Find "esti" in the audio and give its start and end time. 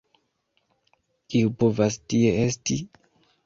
2.49-2.83